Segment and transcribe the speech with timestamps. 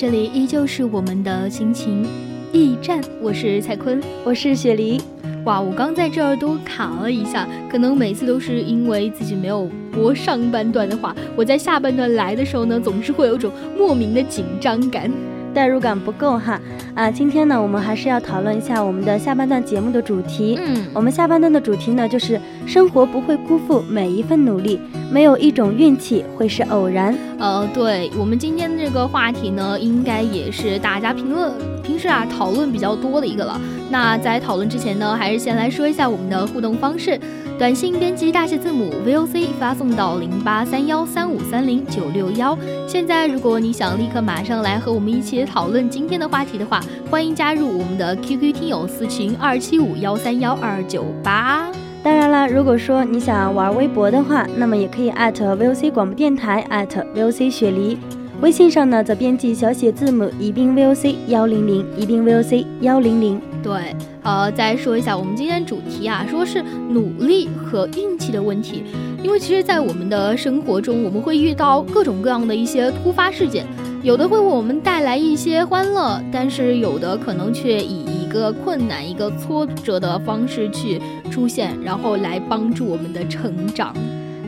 [0.00, 2.06] 这里依旧是我们的心情
[2.54, 4.98] 驿站，我是蔡坤，我是雪梨。
[5.44, 15.12] 哇，我刚在这儿都卡了一下，可能每次都是因为自己没有播上半段的话，我在下半段来的时候呢，总是会有种莫名的紧张感。
[15.54, 16.60] 代入感不够哈
[16.94, 17.10] 啊！
[17.10, 20.58] 今天呢，我们还是要讨论一下我们的下半段节目的主题。
[20.60, 27.16] 嗯，我们下半段的主题呢，就是生活不会辜负每一份努力，没有一种运气会是偶然。
[27.38, 33.60] 呃，对我们今天的这个话题呢，应该也是大家评论平时啊讨论比较多的一个了。
[33.90, 37.18] 那在讨论之前呢，还是先来说一下我们的互动方式。
[37.60, 42.58] 短信编辑大写字母 VOC 发送到零八三幺三五三零九六幺。
[42.88, 51.70] 现在，如果你想立刻马上来和我们一起讨论今天的话题的话，欢迎加入我们的 QQ 听友私群二七五幺三幺二九八。
[52.02, 57.98] 当然了，如果说你想玩微博的话，那么也可以艾特 VOC 广播电台，艾特 VOC 雪梨。
[58.40, 63.38] 微信上呢，则编辑小写字母宜宾 VOC 幺零零，宜宾 VOC 幺零零。
[63.62, 68.84] 对，呃，再说一下我们今天主题啊，说是努力和运气的问题。
[69.22, 73.66] 因为其实，在我们的生活中，我们会遇到各种各样的一些突发事件，
[74.02, 81.00] 有的会为我们带来一些欢乐，但是有的可能却以一个困难、一个挫折的方式去
[81.30, 83.94] 出现，然后来帮助我们的成长。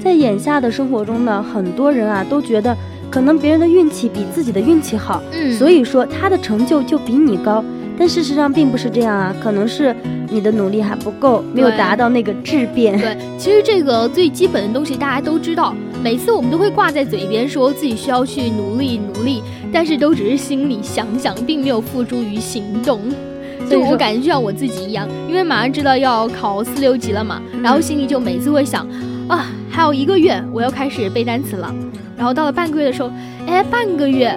[0.02, 2.76] 在眼下的生活中呢，很多人啊都觉得。
[3.10, 7.62] 可能别人的运气比自己的运气好，嗯，所以说他的成就就比你高，
[7.98, 9.94] 但事实上并不是这样啊，可能是
[10.28, 12.98] 你的努力还不够，没有达到那个质变。
[12.98, 19.42] 对，其实这个最基本的东西大家都知道，每次我们都会挂在嘴边，说自己需要去努力努力，
[19.72, 23.00] 但是都只是心里想想，并没有付诸于行动。
[23.70, 28.86] 就我感觉就像我自己一样，因为马上知道要考四六级了嘛，然后心里就每次会想，
[29.28, 31.72] 啊，还有一个月我要开始背单词了。
[32.16, 33.10] 然后到了半个月的时候，
[33.47, 34.36] 哎，半个月，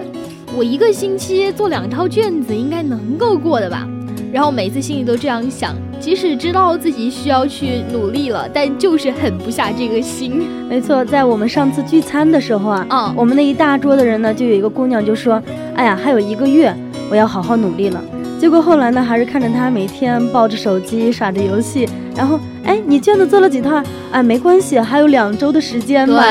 [0.58, 3.86] 我一个星期做两套卷子应该能够过的吧？
[4.32, 10.48] 然后每次心里都这样想，即使知道自己需要去努力了，但就是狠不下这个心。
[10.70, 15.44] 没错，在我们上次聚餐的时候啊，嗯，我们那一大桌的人呢，就有一个姑娘就说
[15.76, 16.74] ：“哎呀，还有一个月，
[17.12, 18.02] 我要好好努力了。”
[18.40, 23.82] 结果后来呢，还是看着她每天抱着手机耍着游戏，然后，哎，你卷子做了几套？
[24.12, 26.24] 哎，没关系，还有两周的时间嘛。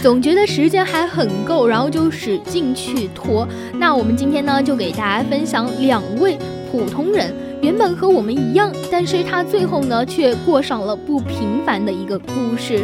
[0.00, 3.46] 总觉得时间还很够，然后就使劲去拖。
[3.78, 6.36] 那我们今天呢，就给大家分享两位
[6.70, 12.80] 普通人，原本和我们一样，但是他最后呢，却过上了不平凡的一个故事。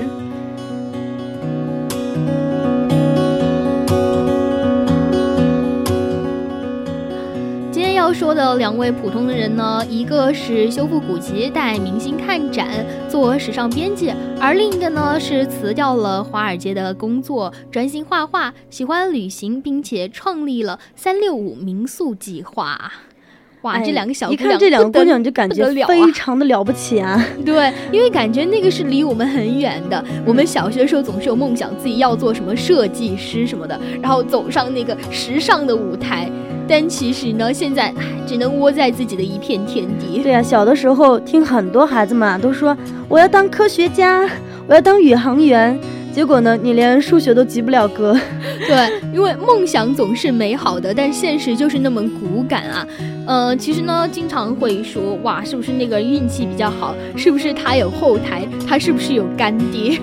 [8.11, 12.67] 要说的两位普通的人呢，一个是修复古籍、带明星看展、
[13.09, 22.93] 做时尚编辑，而另一个呢是辞掉了华尔街的工作，专心画画，喜欢旅行，并且创立了三六五民宿计划。
[23.63, 27.25] 哇，这两个小姑娘，一看这两个姑娘就感觉非常的了不起啊！
[27.47, 30.05] 对，因为感觉那个是离我们很远的。
[30.27, 36.29] 我们小学的时候总是有梦想，自己要做什么设计师什么的，然后走上那个时尚的舞台。
[36.71, 37.93] 但其实呢，现在
[38.25, 40.23] 只能窝在自己的一片天地。
[40.23, 42.77] 对啊，小的时候听很多孩子们都说
[43.09, 44.31] 我要当科学家，
[44.69, 45.77] 我要当宇航员。
[46.13, 48.17] 结果呢，你连数学都及不了格。
[48.67, 52.87] 对，因为梦想总是美好的，但现实就是那么骨感啊。
[53.27, 56.95] 呃，其实呢，经常会说哇，是不是那个运气比较好？
[57.17, 58.47] 是不是他有后台？
[58.67, 60.01] 他是不是有干爹？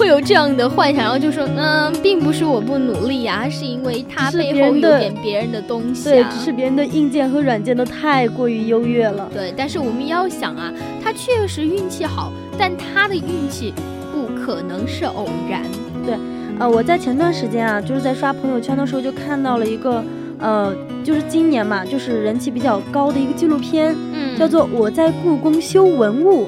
[0.00, 9.28] 会有这样的幻想，然后就说，嗯，并不是我不努力呀，是因为他背后有点别人的东西啊，对，是别人的硬件和软件都太过于优越了。
[9.30, 10.72] 对，但是我们要想啊，
[11.04, 13.74] 他确实运气好，但他的运气
[14.10, 15.60] 不可能是偶然。
[16.06, 16.14] 对，
[16.58, 20.02] 呃，我在前段时间啊，就是在刷朋友圈的时候就看到了一个，
[20.38, 20.74] 呃，
[21.04, 26.46] 就是今年嘛，就是人气比较高的一个纪录片，嗯，叫做《我在故宫修文物》。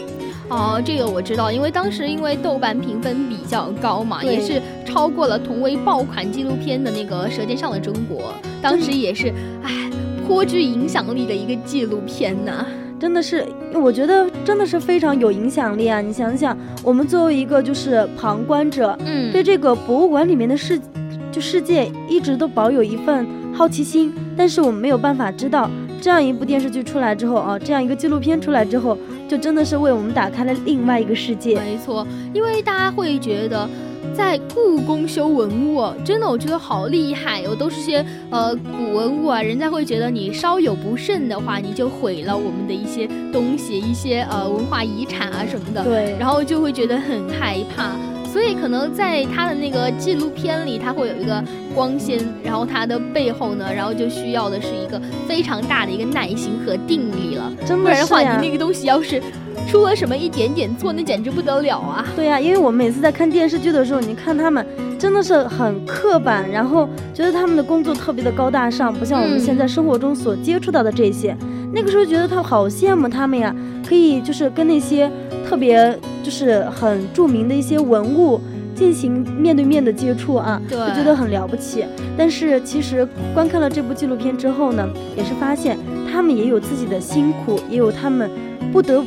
[0.53, 8.21] 哦，这个我知道，因为当时因为豆瓣评分比较高嘛，也是超过了同为爆款纪录片的那个《舌尖上的中国》，
[8.61, 9.33] 当时也是，
[9.63, 9.91] 哎，
[10.27, 12.67] 颇具影响力的一个纪录片呢。
[13.01, 13.45] 真的是，
[13.75, 16.03] 我觉得真的是非常有影响力啊！
[16.03, 20.79] 你想想，我们作为一个就是旁观者，嗯，对这个博物馆里面的世，
[21.33, 25.69] 就世界一直都保有一份好奇心，但是我们没有办法知道，
[26.01, 28.99] 这样一部电视剧出来之后啊，这样一个纪录片出来之后。
[29.33, 31.59] 就真的是为我们打开了另外一个世界。
[31.59, 33.67] 没错，因为大家会觉得，
[34.15, 39.41] 在故宫修文物，真的我觉得好厉害哦，都是些呃古文物啊。
[39.41, 45.83] 人家会觉得你稍有不慎的话，你就毁了我们的一些东西，一些呃文化遗产啊什么的。
[45.83, 47.97] 对，然后就会觉得很害怕。
[48.33, 51.45] 所以可能在他的那个纪录片里，他会有一个
[51.75, 54.99] 光鲜，然后他的背后呢，然后就需要的是一个
[55.29, 57.53] 非常大的一个耐心和定力了。
[57.69, 59.23] 不然的话，你那个东西要是
[59.69, 62.03] 出了什么一点点错，那简直不得了啊！
[62.17, 64.67] 对呀，因为我每次在看电视剧的时候，你看他们
[64.99, 71.37] 真的是很刻板，然后觉得他们的工作特别的高大上，不像我们现在生活中所接触到的这些。
[71.75, 73.55] 那个时候觉得他好羡慕他们呀，
[73.87, 75.11] 可以就是跟那些。
[75.53, 78.41] 特别就是很著名的一些文物
[78.75, 81.85] 进行面对面的接触啊，就觉得很了不起。
[82.17, 85.77] 但是其实观看了这部纪录片之后呢，也是发现
[86.11, 88.31] 他们也有自己的辛苦，也有他们
[88.73, 89.05] 不得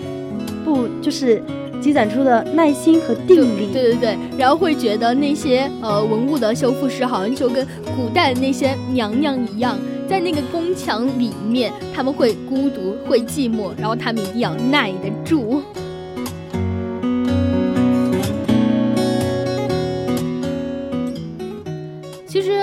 [0.64, 1.42] 不就是
[1.82, 3.74] 积攒出的耐心和定力。
[3.74, 7.66] 对对对，然后会觉得那些呃文物的修复师好像就跟
[7.98, 9.76] 古代的那些娘娘一样，
[10.08, 15.64] 在那个宫墙里面，他们会孤独，会寂寞，然后他们一定要耐得住。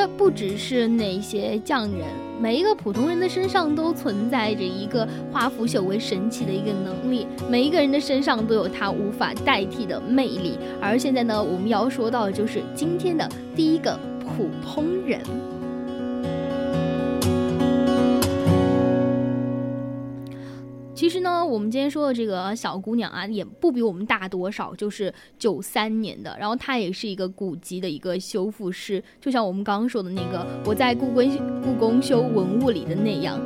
[0.07, 2.07] 不只是那些匠人，
[2.41, 10.59] 每一个普通人的身上都存在着一个化腐朽为神奇的一个能力，每一个人的身上都有他无法代替的魅力。
[10.81, 15.21] 而现在呢，我们要说到的就是今天的第一个普通人。
[21.03, 26.37] 其实呢，我们今天说的这个小姑娘啊，也不比我们大多少，就是九三年的。
[26.39, 31.29] 然后她也是一个古籍的一个修复师，就像我们刚刚说的那个我在故宫
[31.61, 33.37] 故宫修文物里的那样，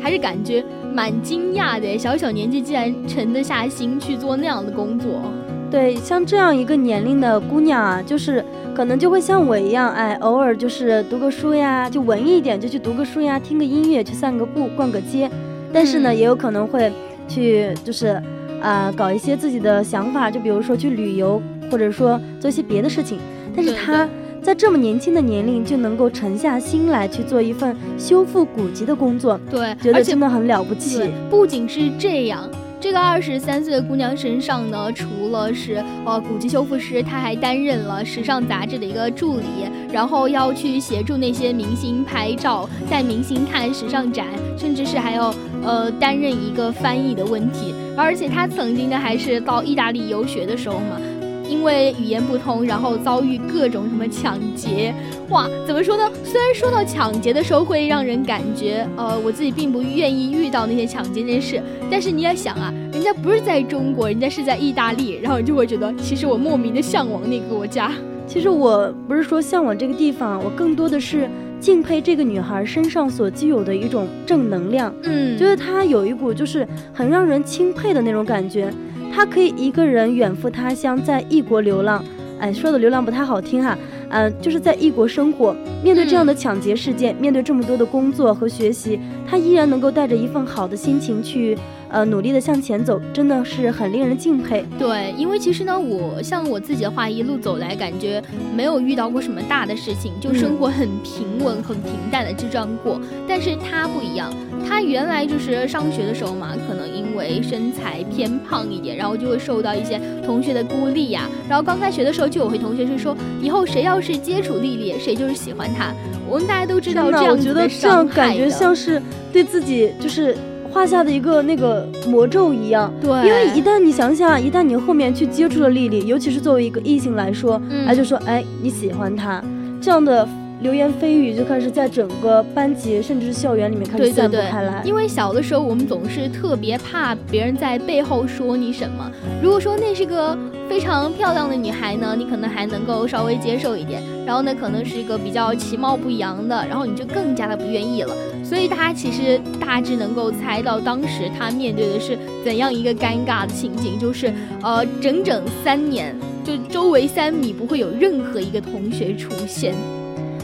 [0.00, 1.96] 还是感觉蛮惊讶的。
[1.96, 5.22] 小小年纪竟然沉得下心去做那样的工作。
[5.70, 8.44] 对，像这样一个年龄的姑娘啊，就是
[8.74, 15.30] 可能就会像我一样，哎，偶尔就是读个书呀，就文艺一点就去读个书呀，听个音乐，去散个步，逛个街。
[15.72, 16.92] 但是呢，也有可能会
[17.28, 18.20] 去，就是，
[18.60, 21.40] 啊，搞一些自己的想法，就比如说去旅游，
[21.70, 23.18] 或者说做一些别的事情。
[23.54, 24.08] 但是他
[24.42, 31.10] 在这么年轻的年龄就能够沉下心来去做一份修复古籍的工作，对，觉得真的很了不起。
[31.28, 32.48] 不仅是这样。
[32.80, 39.44] 这个二十三岁的姑娘身上呢，除了是呃古籍修复师，她还担任了时尚杂志的一个助理，
[39.92, 44.26] 然后要去协助那些明星拍照，带明星看时尚展，
[44.56, 45.30] 甚至是还要
[45.62, 47.74] 呃担任一个翻译的问题。
[47.96, 51.00] 而且他曾经呢，还是到意大利游学的时候嘛。
[51.48, 54.94] 因为语言不通，然后遭遇各种什么抢劫，
[55.30, 56.08] 哇，怎么说呢？
[56.22, 67.90] 虽然说到抢劫的时候会让人感觉，呃，我自己并不愿意遇到那些抢劫这件事，但是你也想啊，人家不是在中国，人家是在意大利，然后你就会觉得，其实我莫名的向往那个国家。
[68.28, 71.28] 其实我不是说向往这个地方，我更多的是
[71.60, 78.72] 敬佩这个女孩身上所具有的一种正能量，嗯，觉得她有一股就是很让人钦佩的那种感觉。
[79.12, 82.02] 她可以一个人远赴他乡，在异国流浪，
[82.38, 83.76] 哎，说的流浪不太好听哈，
[84.08, 91.58] 嗯，就是在异国生活，面对这样的抢劫事件，面对这么多的工作和学习，她依然能够带着一份好的心情去。
[91.90, 94.64] 呃，努力的向前走，真的是很令人敬佩。
[94.78, 98.22] 对，因为其实呢，我像我自己的话，一路走来，感觉
[98.54, 103.00] 没有遇到过什么大的事情，就生活很平稳、很平淡的就这样过。
[103.28, 104.32] 但是他不一样，
[104.68, 111.28] 他原来就是上学的时候嘛，可能因为身材偏胖一点，然后就会受到一些同学的孤立呀。
[111.48, 115.92] 然后刚开学的时候，就有回同学是说，以后谁要是接触丽丽，谁就是喜欢她。
[116.28, 120.36] 我们大家都知道这样我觉得这样感觉像是对自己就是。
[120.72, 122.92] 画下的一个那个魔咒一样。
[123.00, 129.42] 对，因为一旦你想想，一旦你后面去接触了丽丽，尤其是作为一个异性来说，嗯哎，就说哎你喜欢她，
[129.80, 130.26] 这样的
[130.60, 134.82] 流言蜚语就开始在整个班级甚至是校园里面开始散布对对对开来。
[134.84, 139.10] 因为小的时候我们总是特别怕别人在背后说你什么。
[139.42, 140.36] 如果说那是个
[140.68, 144.02] 非常漂亮的女孩呢，你可能还能够稍微接受一点。
[144.26, 148.14] 然后呢，可能是一个比较其貌不扬的，然后你就更加的不愿意了。
[148.50, 159.72] 所以他其实大致能够猜到当时他面对的是怎样一个尴尬的情景，就是呃，整整三年，就周围三米不会有任何一个同学出现。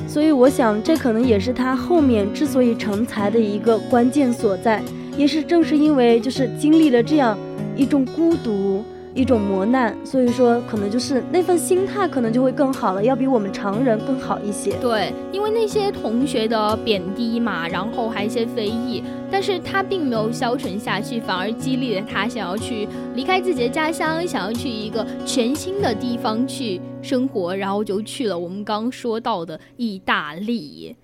[0.06, 4.80] 所以我想，这可能也是他后面之所以成才的一个关键所在，
[5.16, 7.36] 也是正是因为就是经历了这样
[7.74, 8.84] 一种孤独、
[9.16, 14.76] 一种磨难，所以说可能就是那份心态可能就会更好了，要比我们常人更好一些。
[14.76, 30.94] 对，因为那些同学的贬低嘛，然后还有一些非议，但是他并没有消沉下去，反而激励了他想要去离开自己的家乡，想要去一个全新的地方去生活，然后就去了我们刚说到的意大利。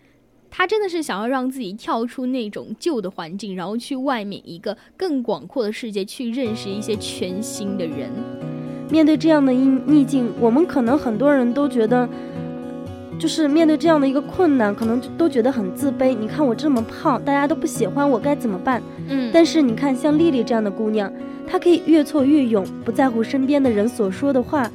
[0.54, 8.11] 他真的是想要让自己跳出那种旧的环境，然后去外面一个更广阔的世界，去认识一些全新的人。
[8.90, 12.06] 面对这样的逆逆境，我们可能很多人都觉得，
[13.18, 16.14] 就是面对这样的一个困难，可能都觉得很自卑。
[16.14, 18.82] 你看我这么胖，大家都不喜欢我，该怎么办？
[19.09, 21.11] 嗯，但是你看，像丽丽这样的姑娘，
[21.49, 24.71] 她可以越挫越勇，不在乎身边的人所说的话，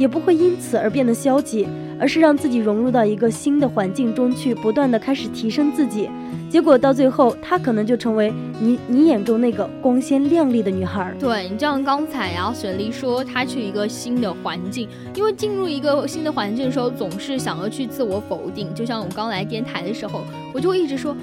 [0.00, 1.68] 也不会因此而变得消极，
[2.00, 6.08] 而是让自己融入到一个新的环境中去，不断的开始提升自己。
[6.48, 11.14] 结果到最后，她可能就成为你你眼中那个光鲜亮丽的女孩。
[11.20, 18.74] 对你就像刚才呀、雪莉说她去一个新的环境，因为进入一个新的环境的时候，总是想要去自我否定。
[18.74, 21.14] 就像我刚来电台的时候，我就一直说，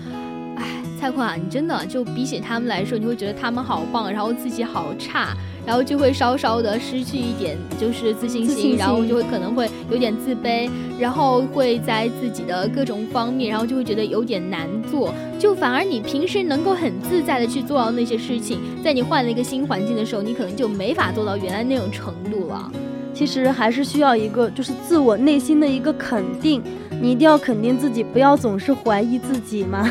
[1.00, 15.14] 蔡坤啊，你真的就比起他们来说，你会觉得他们好棒，然后自己好差，然后就会稍稍的失去一点就是自信心，自信心然后就会可能会有点自卑，然后会在自己的各种方面，然后就会觉得有点难做。
[15.38, 22.72] 就反而你平时能够很自在的去做到那些事情，在你换了一个新环境的时候，你可能就没法做到原来那种程度了。
[23.14, 26.62] 其实还是需要一个就是自我内心的一个肯定，
[27.00, 29.90] 你一定要肯定自己，不要总是怀疑自己嘛。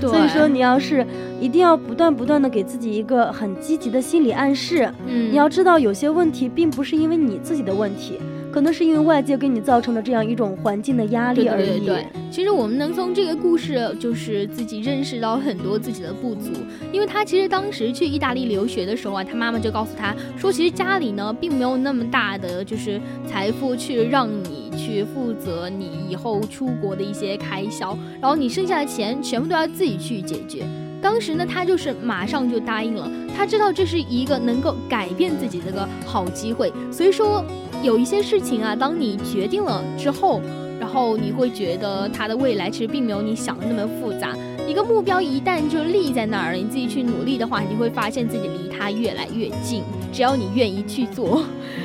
[0.00, 1.06] 对，所以说，你要是
[1.40, 8.18] 一定要不断不断的给自己一个很积极的心理暗示，嗯，你要知道有些问题并不是因为你自己的问题，
[8.52, 11.66] 可能是因为外界给你造成的这样一种环境的压力对而已。
[11.66, 16.50] 对对对，其实我们能从这个故事，就是自己认识到很多自己的不足。
[16.92, 30.64] 因为他其实当时去意大利留学的时候啊，他妈妈就告诉他说，其实家里呢并没有那么大的就是财富去让你去负责你以后出国的一些开销，然后你剩下的钱全部都要自己去解决。
[31.02, 37.42] 当时呢，他就是马上就答应了，他知道这是一个能够改变自己的个好机会，所以说
[37.82, 40.40] 有一些事情啊，当你决定了之后，
[40.78, 44.36] 然后你会觉得它的未来其实并没有你想的那么复杂。
[44.68, 49.82] 一个目标一旦就立在那儿了，你自己去努力的话，你会发现自己离它越来越近。
[50.12, 51.42] 只要你愿意去做，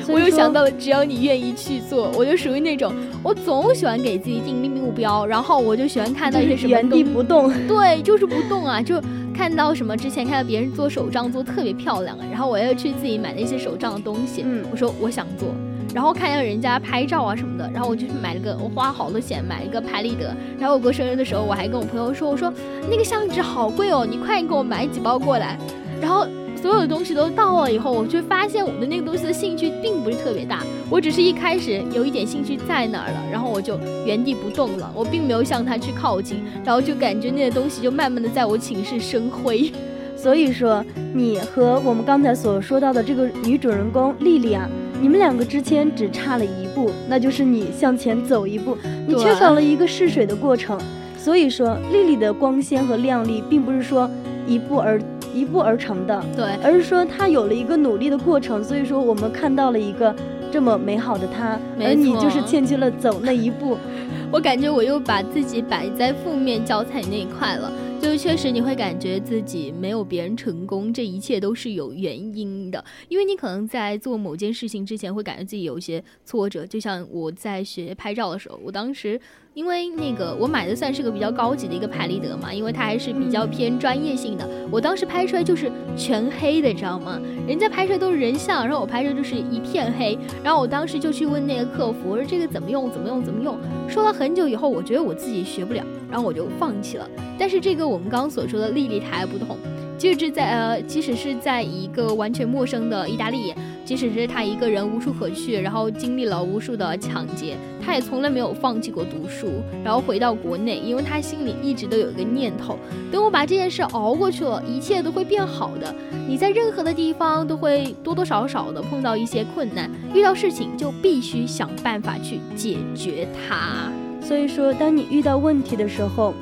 [0.08, 7.50] 我又想到了，只要你愿意去做，我就属于那种我总喜欢给自己定立目标，然后我就喜欢看到一些什么原地不动。
[7.66, 9.00] 对，就是不动啊，就
[9.34, 15.48] 看到什么之前看到别人做手账做特别漂亮啊，然后我要去自己买那些手账的东西，嗯我说我想做，
[15.94, 22.52] 然后看到人家拍照啊什么的，然后我就去买了个，我花好多钱买了个拍立得，然后我过生日的时候我还跟我朋友说，我说
[22.90, 25.58] 那个相纸好贵哦，你快点给我买几包过来，
[26.00, 26.26] 然后。
[26.58, 39.70] 所有的东西都到了以后，我就发现我对那个东西的兴趣并不是特别大，我只是一开始有一点兴趣在那儿了，然后我就原地不动了，我并没有向它去靠近，然后就感觉那个东西就慢慢的在我寝室生灰。
[40.16, 44.66] 所以说，你和我们刚才所说到的这个女主人公莉莉啊，
[45.00, 48.76] 你们两个之间只差了一步，那就是你向前走一步，
[49.06, 50.78] 你缺少了一个试水的过程。
[51.16, 54.08] 所以说，丽丽的光鲜和亮丽，并不是说
[54.46, 55.00] 一步而
[55.34, 58.62] 一步而成的，对，而是说她有了一个努力的过程。
[58.62, 60.14] 所以说，我们看到了一个
[60.52, 63.76] 这么美好的她，而你就是欠缺了走那一步。
[64.32, 67.70] 我感觉我又把自己摆在负面教材那一块了。
[68.06, 72.82] 就确实你会感觉自己没有别人成功，这一切都是有原因的。
[73.08, 76.64] 因为你可能在做某件事情之前，会感觉自己有一些挫折。
[76.64, 79.20] 就像我在学拍照的时候，我当时
[79.56, 84.46] 因为那个我买的算是个比较高级的一个拍立得嘛，因为它还是比较偏专业性的。
[84.70, 87.18] 我当时拍出来就是全黑的，知道吗？
[87.48, 90.18] 人家拍出来都是人像，然后我拍出来就是一片黑。
[90.44, 92.90] 然后我当时就去问那个客服，我说这个怎么用？
[92.90, 93.24] 怎么用？
[93.24, 93.56] 怎么用？
[93.88, 97.08] 说了很久以后，我觉得我自己学不了，然后我就放弃了。
[97.38, 99.56] 但是这个我们刚刚所说的丽丽她还不同，
[99.98, 109.48] 即使在呃，即使是在一个完全陌生的意大利，即使是他一个人无处可去，然后经历了无数的抢劫，他也从来没有放弃过读书。
[109.82, 112.78] 然后回到国内，因为他心里一直都有一个念头：
[113.10, 115.94] 等我把这件事熬过去了，一切都会变好的。
[116.28, 123.90] 你在任何的地方都会多多少少的碰到一些困难，遇到事情就必须想办法去解决它。
[124.20, 126.34] 所以说，当你遇到问题的时候，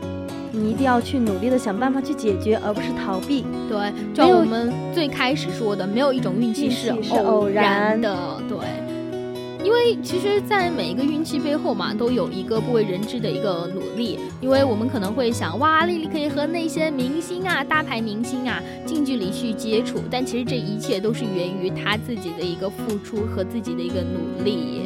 [0.55, 3.45] 你一定要去努力的想办法去解决，而不是逃避。
[3.69, 8.41] 对，就像我们最开始说的，没有一种运气是偶然的。
[8.49, 8.59] 对，
[9.65, 14.19] 因为其实，在每一个运气背后嘛，都有一个不为人知的一个努力。
[14.41, 24.83] 因为我们可能会想，哇，丽丽可以和那些明星啊、大牌明星啊近距离去接触，但其实这一切都是源于她自己的一个付出和自己的一个努力。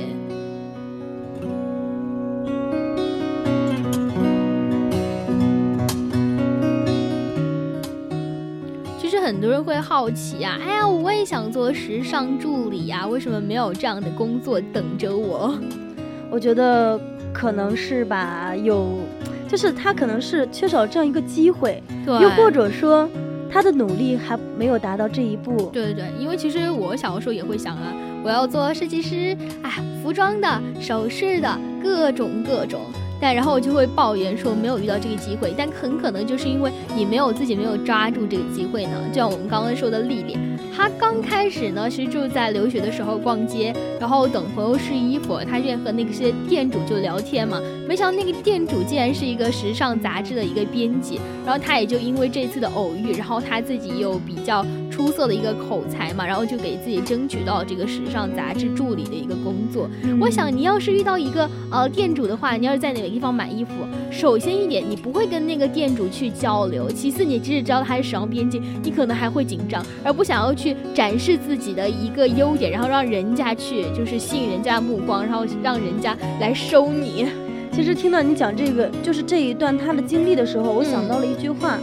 [9.39, 15.57] 很多人会好奇啊，哎呀，我也想做时尚助理呀，为什么没有这样的工作等着我？
[16.29, 17.01] 我觉得
[17.33, 18.99] 可能是吧，有，
[19.47, 23.09] 就是他可能是缺少这样一个机会，又或者说
[23.49, 25.71] 他的努力还没有达到这一步。
[25.73, 27.93] 对对对，因为其实我小的时候也会想啊，
[28.25, 29.71] 我要做设计师，哎，
[30.03, 32.81] 服装的、首饰的，各种各种。
[33.21, 39.05] 但然后我就会抱怨说没有遇到这个机会，但很可能就是因为你没有自己没有抓住这个机会呢。
[39.11, 40.37] 就像我们刚刚说的丽丽，
[40.75, 47.61] 她刚开始呢其实就在留学的时候逛街，然后等朋友试衣服，她愿和那些店主就聊天嘛。
[47.89, 59.89] 没想到那个店主竟然是一个时尚杂志的一个编辑，然后她也就因为这次的偶遇，然后她自己又比较出色的一个口才嘛，然后就给自己争取到这个时尚杂志助理的一个工作。
[60.21, 63.71] 我想你要是遇到一个呃店主的话，你要是在哪个地方买衣服，
[64.11, 77.27] 首先一点，你不会跟那个店主去交流；其次，你即使知道他是时尚编辑，你可能还会紧张，而不想要去展示自己的一个优点，然后让人家去就是吸引人家目光，然后让人家来收你。
[77.71, 81.79] 其实听到你讲这个，就是这一段他的经历的时候，我想到了一句话。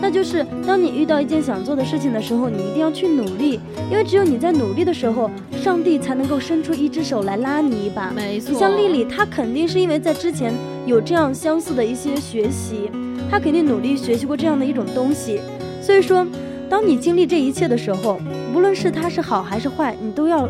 [0.00, 5.30] 那就是当你遇到一件想做的事情的时候，你一定要去努力，因为只有你在努力的时候，
[5.62, 8.10] 上帝才能够伸出一只手来拉你一把。
[8.10, 10.52] 没错，你像丽丽，她肯定是因为在之前
[10.86, 12.90] 有这样相似的一些学习，
[13.30, 15.38] 她肯定努力学习过这样的一种东西。
[15.82, 16.26] 所以说，
[16.68, 18.18] 当你经历这一切的时候，
[18.54, 20.48] 无论是它是好还是坏，你都要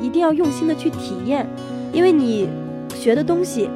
[0.00, 1.46] 一定要用心的去体验，
[1.92, 2.48] 因为你
[2.94, 3.68] 学的东西，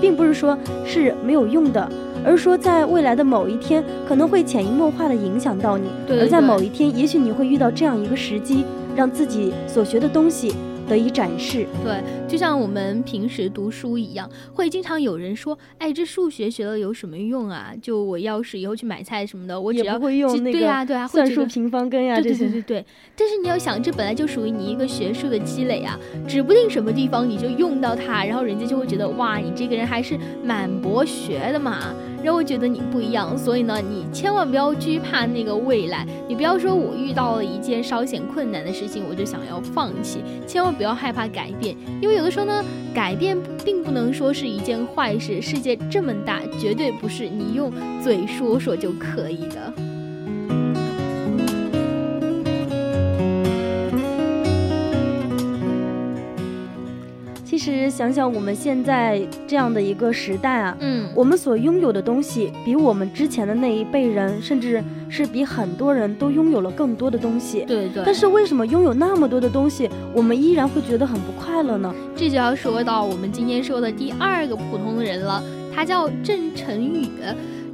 [0.00, 1.88] 并不是说是没有用的。
[2.24, 8.64] 而说，在未来的某一天，可能会潜移默化的影响到你；而在某一天，也许你会遇到这样一个时机，
[8.96, 10.54] 让自己所学的东西。
[10.86, 17.72] 得以展示，对，就像我们平时读书一样，会经常有人说，哎，这数学学了有什么用啊？
[17.80, 22.86] 就我要是以后去买菜什么的，我只要会用那个，对啊，对啊，算术平方根呀，对对对对对。
[23.16, 33.38] 但是你要想，这本来就属于你一个学术的积累啊，指不定什么地方你就用到它，然后人家就会觉得，哇，你这个人还是蛮博学的嘛，让我觉得你不一样。
[33.38, 40.74] 所以呢，你千万不要惧怕那个未来，你不要说我遇到了一件稍显困难的事情，我就想要放弃，千万。
[40.74, 45.40] 不要害怕改变，因为有的时候呢，改变并不能说是一件坏事。
[45.40, 49.72] 世界这么大，绝对不是你用嘴说说就可以的。
[57.56, 67.64] 其实想想我们现在这样的一个时代啊，嗯，我们所拥有的东西，比我们之前的那一辈人，甚至是比很多人都拥有了更多的东西。
[67.64, 68.02] 对对。
[68.04, 71.94] 但是为什么拥有那么多的东西，我们依然会觉得很不快乐呢？
[72.16, 75.40] 这就要说到我们今天说的第二个普通人了，
[75.72, 77.08] 他叫郑晨宇。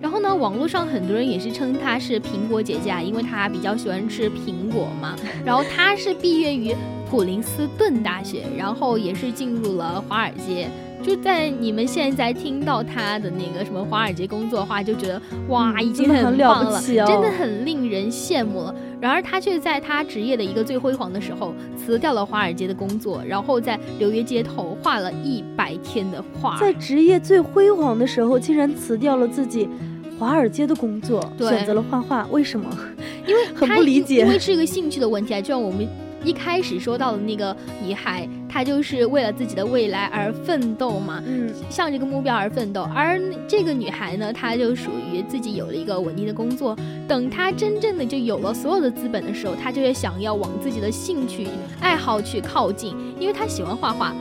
[0.01, 5.17] 然后呢，网络上很多人也是称他是苹果姐姐啊，因为他比较喜欢吃苹果嘛。
[5.45, 6.75] 然后他是毕业于。
[7.11, 10.69] 普林斯顿大学，然后也是进入了华尔街。
[11.03, 18.75] 就在你们现在听到他的那个什么华尔街工作的话，就觉得哇，已经很棒了，真的很令人羡慕了。
[19.01, 26.59] 然而他却在他职业的一个最辉煌的时候辞掉了华尔街的工作，然后在纽约街头画了一百天的画。
[26.61, 29.69] 在职业最辉煌的时候，竟然辞掉了自己
[30.19, 32.71] 华尔街的工作，选择了画画，为什么？
[33.27, 35.89] 因为 很不理解，因为是一个兴趣的问题啊，就像我们。
[36.25, 42.83] 一开始说到的那个女孩，她就是为了自己的未来而奋斗嘛，嗯，向这个目标而奋斗。
[42.95, 46.77] 而这个女孩呢，她就属于自己有了一个稳定的工作。
[47.09, 51.49] 等她真正的就有了所有的资本的时候，她就会想要往自己的兴趣
[51.81, 54.15] 爱好去靠近，因为她喜欢画画。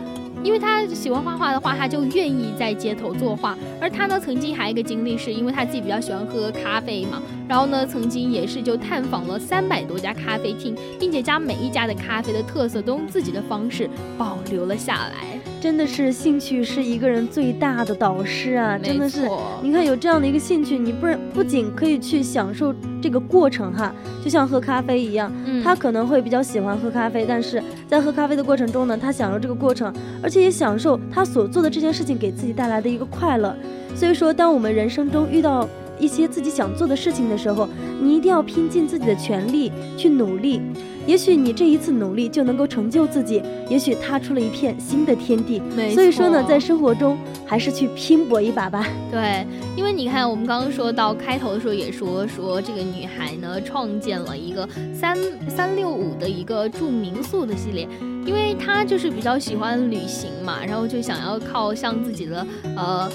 [0.43, 3.57] 因为他喜欢画画的话，他就愿意在街头作画。
[3.81, 15.39] 而他呢，曾经还有一个经历，是因为他自己比较喜欢喝咖啡嘛，然后呢，曾经也是就探访了三百多家咖啡厅，并且将每一家的咖啡的特色都用自己的方式保留了下来。
[15.61, 18.77] 真的是兴趣是一个人最大的导师啊！
[18.77, 19.29] 真的是，
[19.61, 23.93] 你看有这样的一个兴趣，你不然不仅可以去享受这个过程哈，
[24.23, 29.93] 就像喝咖啡一样，嗯他可能会比较喜欢喝咖啡，但是在喝咖啡的过程中呢，他享受这个过程，
[30.23, 33.53] 而且也享受他所做的这件事情给自己带来的一个快乐。
[33.95, 35.67] 所以说，当我们人生中遇到
[35.99, 37.67] 一些自己想做的事情的时候，
[38.01, 40.61] 你一定要拼尽自己的全力去努力。
[41.05, 45.59] 也许你这一次努力就能够成就自己，也许踏出了一片新的天地。
[45.91, 48.85] 所以说呢，在生活中还是去拼搏一把吧。
[49.09, 49.43] 对，
[49.75, 57.87] 因为你看，我们刚刚说到开头的时候也说说这个女孩呢创建了一个三三六五的一个住民宿的系列，
[58.29, 62.45] 因为他就是比较喜欢旅行嘛，然后就想要靠向自己的
[62.77, 63.09] 呃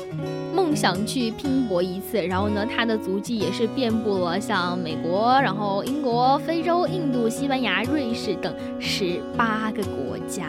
[0.52, 10.48] 梦想去拼搏一次，然后呢，他的足迹也是遍布了像美国，然后英国、非洲、印度、西班牙、瑞士等十八个国家。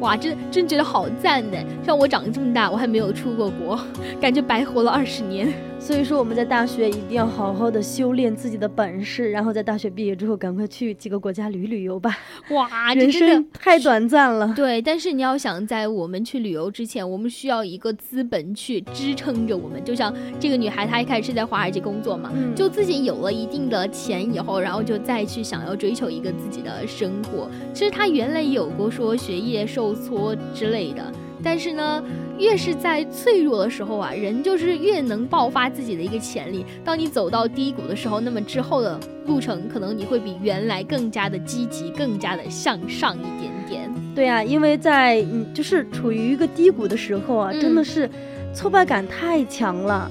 [0.00, 1.56] 哇，真真觉得好赞呢！
[1.86, 3.78] 像我长这么大，我还没有出过国，
[4.20, 5.48] 感觉白活了二十年。
[5.80, 12.18] 所以说我们在大学一定要好好的修炼自己的本事，然后在大学毕业之后赶快去几个国家旅旅游吧。
[12.50, 14.52] 哇， 人生太短暂了。
[14.54, 19.82] 对，但是你要想，在我们去旅游之前，我们需要一个资本去支撑着我们。
[19.82, 27.48] 就像这个女孩，她一开始是在华尔街工作嘛，嗯就自己有了一定的钱以后，然后就再去想要追求一个自己的生活。
[27.72, 32.02] 其实她原来有过说学业受挫之类的，但是呢，
[32.38, 36.64] 越是在脆弱的时候啊，人就是越能爆发自己的一个潜力。
[36.84, 43.90] 当你走到低谷的时候，那么之后的路程可能你会比原来更加的积极，更加的向上一点点。
[44.14, 48.10] 对啊、因为在你就是处于一个低谷的时候啊，嗯真的是
[48.52, 50.10] 挫败感太强了。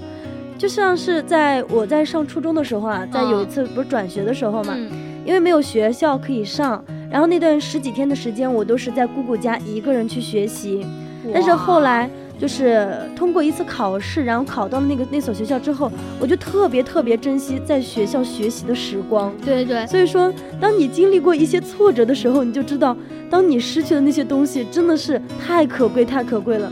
[0.57, 4.89] 就像是在我在上初中的时候啊，在有一次不是转学的时候嘛，嗯
[5.25, 10.85] 因为没有学校可以上，然后那段十几天的时间，我都是在姑姑家一个人去学习。
[11.33, 19.33] 但是后来就是通过一次考试，然后考到了那个那所学校之后，我就特别特别珍惜在学校学习的时光。
[19.43, 22.95] 对对所以说，当你经历过一些挫折的时候，你就知道，
[23.29, 26.71] 当你失去的那些东西真的是太可贵、太可贵了。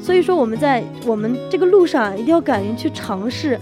[0.00, 3.58] 所以说，我们在我们这个路上啊一定要敢于去尝试。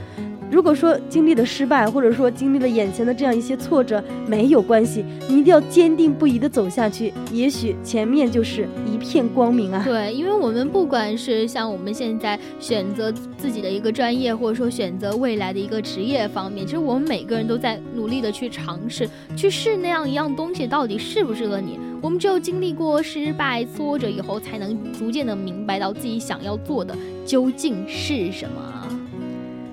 [0.50, 7.12] 如果说经历了失败，或者说经历了眼前的这样一些挫折，没有关系，你一定要坚定不移的走下去。
[7.33, 9.83] 也许前面就是一片光明啊！
[9.85, 21.78] 对，因为我们不管是像我们现在选择自己的一个专业，或者说选择未来的一个职业方面，其实我们每个人都在努力的去尝试，去试那样一样东西到底适不适合你。
[22.00, 26.94] 我们只有经历过失败、挫折以后，才能逐渐的明白到自己想要做的
[27.26, 28.84] 究竟是什么。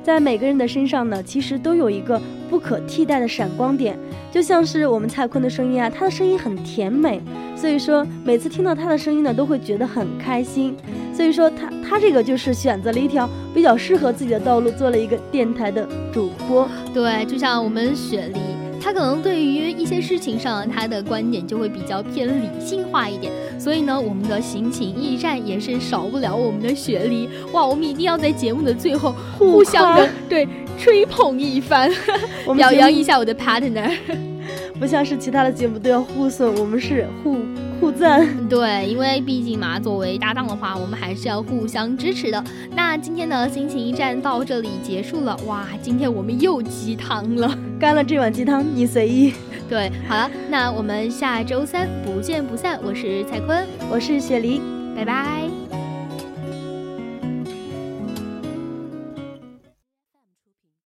[0.03, 3.97] 在每个人的身上呢，其实都有一个不可替代的闪光点，
[4.31, 7.21] 就像是我们蔡坤的声音啊，他的声音很甜美，
[7.55, 10.75] 所以说每次听到他的声音呢，都会觉得很开心。
[11.13, 16.67] 所以说他他这个就是选择了一条比较适合自己的道路，做了一个电台的主播。
[16.93, 18.39] 对，就像我们雪梨，
[18.81, 23.31] 她可能对于一些事情上，她的观点就会比较偏理性化一点。
[23.61, 27.29] 所以呢，我们的心情驿站也是少不了我们的雪梨。
[27.53, 30.47] 哇，我们一定要在节目的最后互相的 对
[30.79, 31.87] 吹捧一番，
[32.57, 33.91] 表扬一下我的 partner。
[34.79, 37.37] 不像是其他的节目都要互损，我们是互
[37.79, 38.27] 互赞。
[38.49, 42.43] 对，因为毕竟嘛，作为搭档的话，我们还是要互相支持的。
[42.75, 45.39] 那今天的心情驿站到这里结束了。
[45.45, 47.55] 哇，今天我们又鸡汤了。
[47.79, 49.33] 干了这碗鸡汤，你随意。
[49.71, 52.77] 对，好了，那我们下周三不见不散。
[52.83, 54.61] 我是蔡坤，我是雪梨。
[54.93, 55.60] 拜拜。